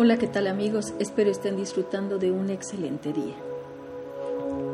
Hola, 0.00 0.16
¿qué 0.16 0.28
tal 0.28 0.46
amigos? 0.46 0.94
Espero 1.00 1.28
estén 1.28 1.56
disfrutando 1.56 2.18
de 2.18 2.30
un 2.30 2.50
excelente 2.50 3.12
día. 3.12 3.34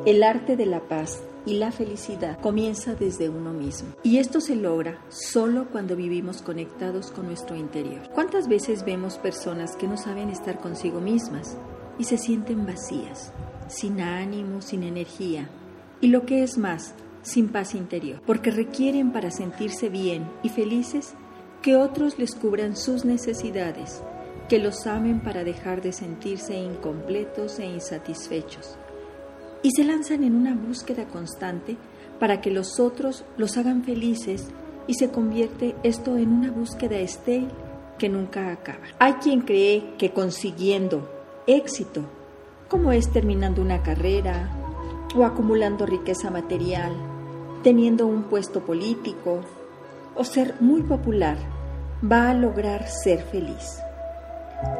El 0.04 0.23
arte 0.23 0.54
de 0.54 0.67
la 0.67 0.81
paz 0.81 1.23
y 1.47 1.54
la 1.54 1.73
felicidad 1.73 2.39
comienza 2.42 2.94
desde 2.94 3.31
uno 3.31 3.55
mismo. 3.55 3.95
Y 4.02 4.18
esto 4.18 4.42
se 4.42 4.55
logra 4.55 5.02
solo 5.08 5.68
cuando 5.73 5.97
vivimos 5.97 6.42
conectados 6.42 7.10
con 7.10 7.25
nuestro 7.25 7.57
interior. 7.57 8.02
¿Cuántas 8.12 8.48
veces 8.48 8.84
vemos 8.84 9.16
personas 9.16 9.77
que 9.77 9.89
no 9.89 9.96
saben 9.96 10.29
estar 10.29 10.61
consigo 10.61 11.00
mismas 11.00 11.56
y 11.98 12.04
se 12.04 12.18
sienten 12.18 12.66
vacías, 12.66 13.32
sin 13.66 14.02
ánimo, 14.02 14.61
sin 14.61 14.82
energía 14.82 15.48
y 16.02 16.09
lo 16.09 16.27
que 16.27 16.43
es 16.43 16.59
más, 16.59 16.95
sin 17.22 17.48
paz 17.48 17.75
interior? 17.75 18.20
Porque 18.27 18.50
requieren 18.50 19.11
para 19.11 19.30
sentirse 19.30 19.88
bien 19.88 20.30
y 20.43 20.50
felices 20.50 21.14
que 21.62 21.77
otros 21.77 22.18
les 22.18 22.34
cubran 22.34 22.77
sus 22.77 23.06
necesidades 23.06 24.02
que 24.49 24.59
los 24.59 24.87
amen 24.87 25.21
para 25.21 25.45
dejar 25.45 25.81
de 25.81 25.93
sentirse 25.93 26.57
incompletos 26.57 27.59
e 27.59 27.66
insatisfechos. 27.66 28.77
Y 29.62 29.71
se 29.71 29.85
lanzan 29.85 30.25
en 30.25 30.35
una 30.35 30.55
búsqueda 30.55 31.07
constante 31.07 31.77
para 32.21 32.41
que 32.41 32.51
los 32.51 32.79
otros 32.79 33.25
los 33.37 33.57
hagan 33.57 33.85
felices 33.85 34.49
y 34.87 34.95
se 34.95 35.11
convierte 35.11 35.75
esto 35.83 36.19
en 36.19 36.30
una 36.30 36.51
búsqueda 36.51 36.97
estéril 36.99 37.49
que 37.99 38.09
nunca 38.09 38.51
acaba. 38.51 38.85
Hay 38.99 39.15
quien 39.15 39.41
cree 39.41 39.95
que 39.99 40.11
consiguiendo 40.11 41.09
éxito, 41.47 42.02
como 42.69 42.93
es 42.93 43.11
terminando 43.11 43.63
una 43.63 43.83
carrera 43.83 44.51
o 45.16 45.24
acumulando 45.24 45.87
riqueza 45.87 46.30
material, 46.30 46.93
teniendo 47.63 48.07
un 48.07 48.24
puesto 48.24 48.65
político 48.65 49.41
o 50.15 50.24
ser 50.24 50.57
muy 50.61 50.83
popular, 50.83 51.38
va 52.05 52.30
a 52.30 52.35
lograr 52.35 52.87
ser 52.88 53.23
feliz 53.23 53.84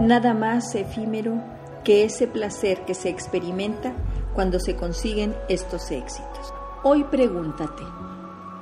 nada 0.01 0.35
más 0.35 0.75
efímero 0.75 1.43
que 1.85 2.05
ese 2.05 2.27
placer 2.27 2.85
que 2.85 2.95
se 2.95 3.09
experimenta 3.09 3.93
cuando 4.35 4.59
se 4.59 4.75
consiguen 4.75 5.35
estos 5.49 5.91
éxitos. 5.91 6.53
Hoy 6.83 7.05
pregúntate, 7.05 7.83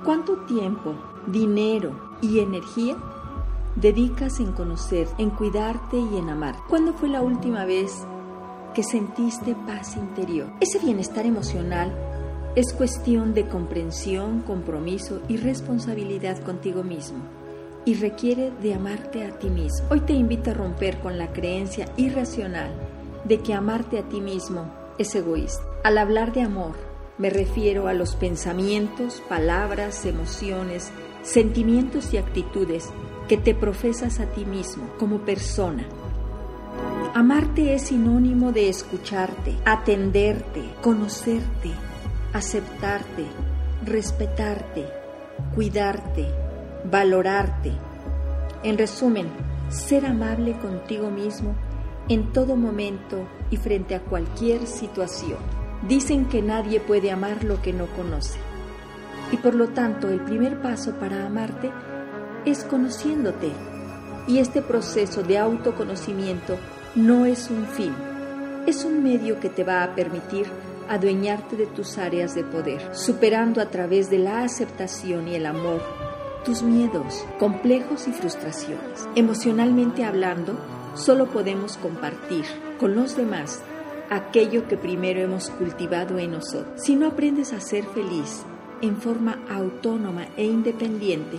¿cuánto 0.05 0.45
tiempo, 0.45 0.95
dinero 1.27 2.17
y 2.20 2.41
energía 2.41 2.97
dedicas 3.77 4.39
en 4.41 4.53
conocer, 4.53 5.09
en 5.19 5.31
cuidarte 5.31 5.97
y 5.97 6.19
en 6.19 6.29
amar? 6.29 6.56
¿Cuándo 6.69 6.92
fue 6.92 7.09
la 7.09 7.23
última 7.23 7.64
vez 7.64 8.05
que 8.75 8.83
sentiste 8.83 9.55
paz 9.67 9.97
interior? 9.97 10.48
Ese 10.61 10.79
bienestar 10.79 11.27
emocional 11.27 11.92
es 12.55 12.73
cuestión 12.75 13.33
de 13.33 13.48
comprensión, 13.48 14.41
compromiso 14.42 15.23
y 15.29 15.39
responsabilidad 15.39 16.39
contigo 16.42 16.83
mismo 16.83 17.42
y 17.85 17.95
requiere 17.95 18.51
de 18.63 18.75
amarte 18.75 19.25
a 19.25 19.39
ti 19.39 19.51
mismo. 19.51 19.87
Hoy 19.91 20.01
te 20.01 20.13
invito 20.13 20.51
a 20.51 20.55
romper 20.55 20.99
con 21.01 21.19
la 21.19 21.33
creencia 21.33 21.87
irracional 21.97 22.71
de 23.25 23.41
que 23.41 23.55
amarte 23.55 23.99
a 23.99 24.03
ti 24.03 24.21
mismo 24.21 24.73
es 24.99 25.15
egoísta. 25.15 25.63
Al 25.85 25.99
hablar 25.99 26.33
de 26.33 26.43
amor, 26.43 26.75
me 27.19 27.31
refiero 27.31 27.89
a 27.89 27.95
los 27.95 28.17
pensamientos, 28.17 29.23
palabras, 29.29 30.05
emociones, 30.07 30.91
sentimientos 31.23 32.13
y 32.13 32.19
actitudes 32.19 32.91
que 33.29 33.37
te 33.37 33.55
profesas 33.55 34.21
a 34.21 34.27
ti 34.27 34.45
mismo 34.45 34.89
como 34.99 35.19
persona. 35.21 35.87
Amarte 37.15 37.75
es 37.75 37.83
sinónimo 37.83 38.53
de 38.53 38.69
escucharte, 38.69 39.55
atenderte, 39.65 40.63
conocerte, 40.81 41.71
aceptarte, 42.33 43.27
respetarte, 43.85 44.87
cuidarte, 45.55 46.42
valorarte. 46.85 47.73
En 48.63 48.79
resumen, 48.79 49.29
ser 49.69 50.07
amable 50.07 50.53
contigo 50.59 51.11
mismo 51.11 51.55
en 52.09 52.33
todo 52.33 52.57
momento 52.57 53.27
y 53.51 53.57
frente 53.57 53.95
a 53.95 54.01
cualquier 54.01 54.67
situación. 54.67 55.39
Dicen 55.89 56.27
que 56.27 56.43
nadie 56.43 56.81
puede 56.81 57.11
amar 57.11 57.45
lo 57.45 57.61
que 57.63 57.73
no 57.73 57.87
conoce. 57.87 58.39
Y 59.31 59.37
por 59.37 59.55
lo 59.55 59.69
tanto, 59.69 60.09
el 60.09 60.21
primer 60.21 60.61
paso 60.61 60.98
para 60.98 61.27
amarte 61.27 61.71
es 62.45 62.65
conociéndote. 62.65 63.51
Y 64.27 64.39
este 64.39 64.63
proceso 64.63 65.23
de 65.23 65.39
autoconocimiento 65.39 66.57
no 66.95 67.27
es 67.27 67.51
un 67.51 67.67
fin, 67.67 67.92
es 68.67 68.85
un 68.85 69.03
medio 69.03 69.41
que 69.41 69.48
te 69.48 69.65
va 69.65 69.83
a 69.83 69.95
permitir 69.95 70.47
adueñarte 70.89 71.57
de 71.57 71.67
tus 71.67 71.98
áreas 71.98 72.35
de 72.35 72.45
poder, 72.45 72.95
superando 72.95 73.61
a 73.61 73.71
través 73.71 74.11
de 74.11 74.19
la 74.19 74.45
aceptación 74.45 75.27
y 75.27 75.35
el 75.35 75.47
amor 75.47 76.02
tus 76.45 76.63
miedos, 76.63 77.25
complejos 77.39 78.08
y 78.08 78.13
frustraciones. 78.13 79.08
Emocionalmente 79.14 80.05
hablando, 80.05 80.57
solo 80.95 81.27
podemos 81.27 81.77
compartir 81.77 82.45
con 82.79 82.95
los 82.95 83.17
demás 83.17 83.61
aquello 84.11 84.69
que 84.69 84.77
primero 84.77 85.20
hemos 85.20 85.51
cultivado 85.51 86.19
en 86.19 86.33
nosotros. 86.33 86.83
Si 86.83 86.97
no 86.97 87.07
aprendes 87.07 87.53
a 87.53 87.61
ser 87.61 87.85
feliz 87.85 88.42
en 88.80 88.97
forma 88.97 89.39
autónoma 89.48 90.27
e 90.36 90.45
independiente, 90.45 91.39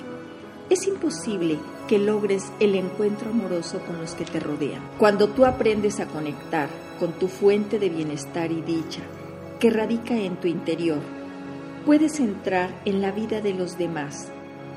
es 0.69 0.88
imposible 0.88 1.59
que 1.88 2.00
logres 2.00 2.52
el 2.59 2.75
encuentro 2.75 3.30
amoroso 3.30 3.80
con 3.80 4.00
los 4.00 4.16
que 4.16 4.25
te 4.25 4.40
rodean. 4.40 4.81
Cuando 4.97 5.28
tú 5.28 5.46
aprendes 5.46 6.00
a 6.00 6.08
conectar 6.08 6.70
con 7.00 7.12
tu 7.14 7.28
fuente 7.28 7.78
de 7.78 7.90
bienestar 7.90 8.52
y 8.52 8.62
dicha, 8.62 9.02
que 9.59 9.70
radica 9.70 10.16
en 10.16 10.38
tu 10.38 10.47
interior, 10.47 11.00
puedes 11.85 12.20
entrar 12.20 12.81
en 12.85 13.02
la 13.02 13.12
vida 13.12 13.41
de 13.41 13.53
los 13.53 13.78
demás 13.78 14.33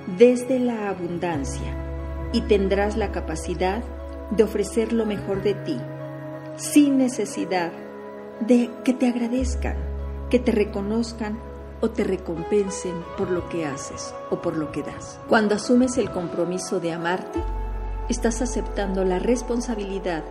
desde 0.06 0.58
la 0.58 0.88
abundancia 0.88 1.74
y 2.32 2.42
tendrás 2.42 2.96
la 2.96 3.12
capacidad 3.12 3.82
de 4.30 4.44
ofrecer 4.44 4.92
lo 4.92 5.06
mejor 5.06 5.42
de 5.42 5.54
ti, 5.54 5.78
sin 6.56 6.98
necesidad 6.98 7.72
de 8.40 8.70
que 8.84 8.92
te 8.92 9.08
agradezcan, 9.08 9.76
que 10.30 10.38
te 10.38 10.52
reconozcan 10.52 11.38
o 11.80 11.90
te 11.90 12.04
recompensen 12.04 12.94
por 13.18 13.30
lo 13.30 13.48
que 13.48 13.66
haces 13.66 14.14
o 14.30 14.40
por 14.40 14.56
lo 14.56 14.72
que 14.72 14.82
das. 14.82 15.20
Cuando 15.28 15.54
asumes 15.54 15.98
el 15.98 16.10
compromiso 16.10 16.80
de 16.80 16.92
amarte, 16.92 17.40
estás 18.08 18.42
aceptando 18.42 19.04
la 19.04 19.18
responsabilidad 19.18 20.24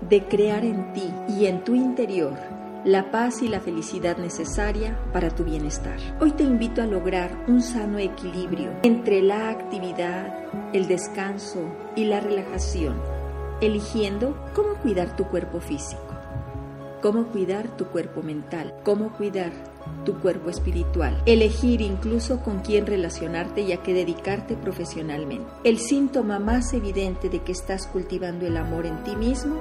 de 0.00 0.26
crear 0.26 0.64
en 0.64 0.92
ti 0.92 1.12
y 1.28 1.46
en 1.46 1.64
tu 1.64 1.74
interior 1.74 2.34
la 2.86 3.10
paz 3.10 3.42
y 3.42 3.48
la 3.48 3.58
felicidad 3.58 4.16
necesaria 4.16 4.96
para 5.12 5.34
tu 5.34 5.42
bienestar. 5.42 5.98
Hoy 6.20 6.30
te 6.30 6.44
invito 6.44 6.80
a 6.80 6.86
lograr 6.86 7.44
un 7.48 7.60
sano 7.60 7.98
equilibrio 7.98 8.70
entre 8.84 9.22
la 9.22 9.50
actividad, 9.50 10.32
el 10.72 10.86
descanso 10.86 11.64
y 11.96 12.04
la 12.04 12.20
relajación, 12.20 12.94
eligiendo 13.60 14.38
cómo 14.54 14.74
cuidar 14.74 15.16
tu 15.16 15.24
cuerpo 15.24 15.58
físico, 15.58 16.00
cómo 17.02 17.26
cuidar 17.26 17.76
tu 17.76 17.86
cuerpo 17.86 18.22
mental, 18.22 18.72
cómo 18.84 19.12
cuidar 19.14 19.50
tu 20.04 20.20
cuerpo 20.20 20.48
espiritual, 20.48 21.20
elegir 21.26 21.80
incluso 21.80 22.40
con 22.40 22.60
quién 22.60 22.86
relacionarte 22.86 23.62
y 23.62 23.72
a 23.72 23.82
qué 23.82 23.94
dedicarte 23.94 24.54
profesionalmente. 24.54 25.50
El 25.64 25.78
síntoma 25.78 26.38
más 26.38 26.72
evidente 26.72 27.30
de 27.30 27.40
que 27.40 27.50
estás 27.50 27.88
cultivando 27.88 28.46
el 28.46 28.56
amor 28.56 28.86
en 28.86 29.02
ti 29.02 29.16
mismo 29.16 29.56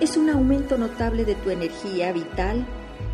es 0.00 0.16
un 0.16 0.30
aumento 0.30 0.78
notable 0.78 1.24
de 1.24 1.34
tu 1.34 1.50
energía 1.50 2.12
vital 2.12 2.66